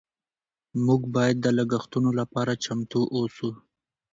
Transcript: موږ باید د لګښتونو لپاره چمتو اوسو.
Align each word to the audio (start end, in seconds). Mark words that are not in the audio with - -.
موږ 0.85 1.01
باید 1.15 1.35
د 1.41 1.47
لګښتونو 1.57 2.09
لپاره 2.19 2.53
چمتو 2.63 2.99
اوسو. 3.17 3.49